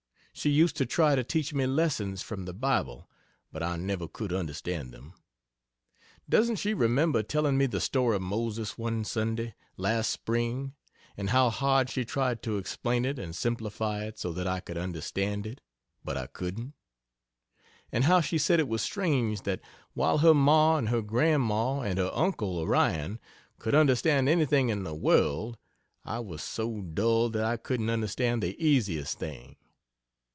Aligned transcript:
She 0.33 0.49
used 0.49 0.75
to 0.77 0.87
try 0.87 1.13
to 1.13 1.23
teach 1.23 1.53
me 1.53 1.67
lessons 1.67 2.23
from 2.23 2.45
the 2.45 2.53
Bible, 2.53 3.07
but 3.51 3.61
I 3.61 3.75
never 3.75 4.07
could 4.07 4.33
understand 4.33 4.91
them. 4.91 5.13
Doesn't 6.27 6.55
she 6.55 6.73
remember 6.73 7.21
telling 7.21 7.59
me 7.59 7.67
the 7.67 7.81
story 7.81 8.15
of 8.15 8.23
Moses, 8.23 8.75
one 8.75 9.03
Sunday, 9.03 9.53
last 9.77 10.09
Spring, 10.09 10.73
and 11.15 11.29
how 11.29 11.51
hard 11.51 11.91
she 11.91 12.05
tried 12.05 12.41
to 12.43 12.57
explain 12.57 13.05
it 13.05 13.19
and 13.19 13.35
simplify 13.35 14.03
it 14.05 14.17
so 14.17 14.31
that 14.33 14.47
I 14.47 14.61
could 14.61 14.77
understand 14.79 15.45
it 15.45 15.61
but 16.03 16.17
I 16.17 16.25
couldn't? 16.25 16.73
And 17.91 18.05
how 18.05 18.19
she 18.19 18.39
said 18.39 18.59
it 18.59 18.69
was 18.69 18.81
strange 18.81 19.41
that 19.43 19.59
while 19.93 20.19
her 20.19 20.33
ma 20.33 20.77
and 20.77 20.89
her 20.89 21.03
grandma 21.03 21.81
and 21.81 21.99
her 21.99 22.09
uncle 22.15 22.57
Orion 22.57 23.19
could 23.59 23.75
understand 23.75 24.27
anything 24.27 24.69
in 24.69 24.85
the 24.85 24.95
world, 24.95 25.57
I 26.03 26.17
was 26.17 26.41
so 26.41 26.81
dull 26.81 27.29
that 27.29 27.43
I 27.43 27.57
couldn't 27.57 27.91
understand 27.91 28.41
the 28.41 28.55
"ea 28.59 28.79
siest 28.79 29.17
thing?" 29.19 29.57